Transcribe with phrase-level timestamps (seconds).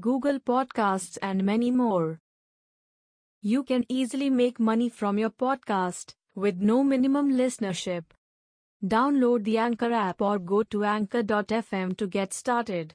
[0.00, 2.20] Google Podcasts, and many more.
[3.40, 8.04] You can easily make money from your podcast with no minimum listenership.
[8.84, 12.94] Download the Anchor app or go to anchor.fm to get started.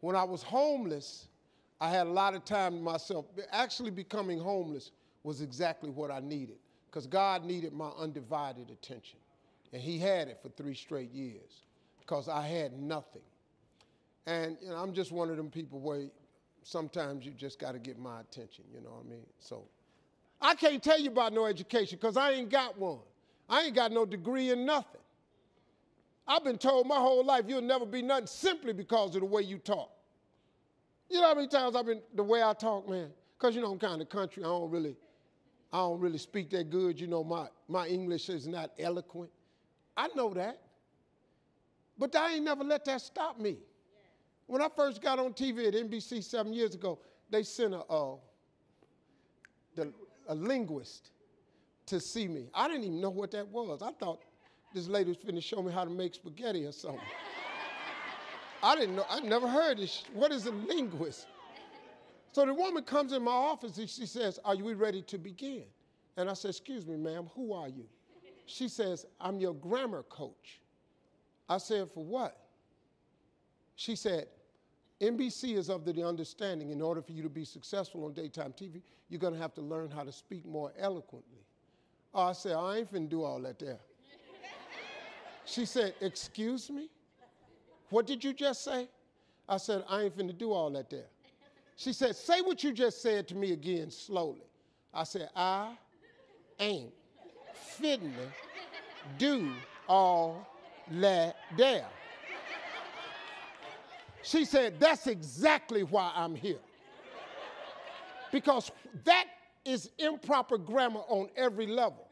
[0.00, 1.28] When I was homeless,
[1.80, 3.26] I had a lot of time to myself.
[3.50, 4.92] Actually, becoming homeless
[5.24, 9.18] was exactly what I needed because God needed my undivided attention.
[9.72, 11.64] And He had it for three straight years
[12.00, 13.22] because I had nothing.
[14.26, 16.06] And you know, I'm just one of them people where
[16.62, 19.26] sometimes you just got to get my attention, you know what I mean?
[19.38, 19.64] So
[20.40, 22.98] I can't tell you about no education because I ain't got one.
[23.48, 25.00] I ain't got no degree in nothing.
[26.26, 29.42] I've been told my whole life you'll never be nothing simply because of the way
[29.42, 29.90] you talk.
[31.08, 33.10] You know how many times I've been the way I talk, man?
[33.38, 34.42] Because you know I'm kind of country.
[34.42, 34.96] I don't really,
[35.72, 36.98] I don't really speak that good.
[37.00, 39.30] You know, my, my English is not eloquent.
[39.96, 40.60] I know that.
[41.96, 43.58] But I ain't never let that stop me.
[44.46, 46.98] When I first got on TV at NBC seven years ago,
[47.30, 48.14] they sent a, uh,
[49.74, 49.92] the,
[50.28, 51.10] a linguist
[51.86, 52.48] to see me.
[52.54, 53.82] I didn't even know what that was.
[53.82, 54.22] I thought
[54.72, 57.00] this lady was finna show me how to make spaghetti or something.
[58.62, 60.04] I didn't know, I never heard this.
[60.12, 61.26] What is a linguist?
[62.32, 65.64] So the woman comes in my office and she says, Are you ready to begin?
[66.16, 67.84] And I said, Excuse me, ma'am, who are you?
[68.46, 70.60] She says, I'm your grammar coach.
[71.48, 72.36] I said, For what?
[73.76, 74.26] She said,
[75.00, 78.80] NBC is of the understanding in order for you to be successful on daytime TV,
[79.08, 81.44] you're going to have to learn how to speak more eloquently.
[82.14, 83.78] Oh, I said, I ain't finna do all that there.
[85.44, 86.88] she said, Excuse me?
[87.90, 88.88] What did you just say?
[89.48, 91.08] I said, I ain't finna do all that there.
[91.76, 94.46] She said, Say what you just said to me again slowly.
[94.94, 95.76] I said, I
[96.58, 96.92] ain't
[97.78, 98.00] finna
[99.18, 99.50] do
[99.86, 100.46] all
[100.90, 101.86] that there.
[104.26, 106.58] She said, That's exactly why I'm here.
[108.32, 108.72] Because
[109.04, 109.26] that
[109.64, 112.08] is improper grammar on every level.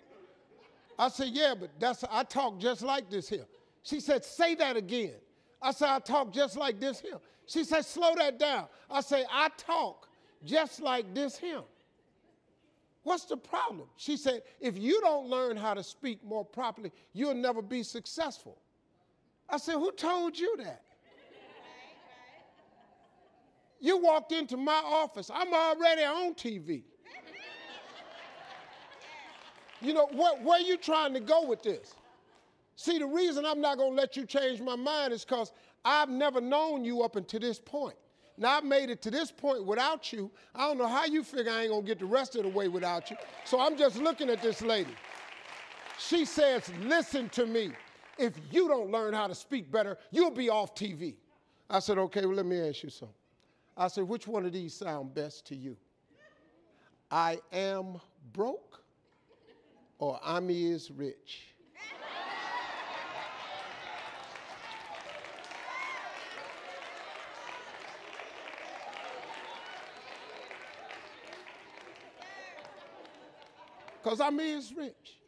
[0.97, 3.47] I said, Yeah, but that's I talk just like this here.
[3.83, 5.15] She said, Say that again.
[5.61, 7.19] I said, I talk just like this here.
[7.47, 8.69] She said, Slow that down.
[8.89, 10.07] I say, I talk
[10.45, 11.63] just like this here.
[13.03, 13.89] What's the problem?
[13.97, 18.57] She said, If you don't learn how to speak more properly, you'll never be successful.
[19.49, 20.83] I said, Who told you that?
[23.85, 25.31] You walked into my office.
[25.31, 26.85] I'm already on TV.
[29.83, 31.93] You know, where, where you trying to go with this?
[32.77, 35.53] See, the reason I'm not going to let you change my mind is because
[35.85, 37.97] I've never known you up until this point.
[38.39, 40.31] Now, I've made it to this point without you.
[40.55, 42.49] I don't know how you figure I ain't going to get the rest of the
[42.49, 43.19] way without you.
[43.45, 44.95] So I'm just looking at this lady.
[45.99, 47.73] She says, Listen to me.
[48.17, 51.17] If you don't learn how to speak better, you'll be off TV.
[51.69, 53.15] I said, Okay, well, let me ask you something.
[53.77, 55.77] I said, which one of these sound best to you?
[57.11, 58.01] I am
[58.33, 58.85] broke
[59.99, 61.49] or I'm is rich?
[74.03, 75.24] Because I'm is rich.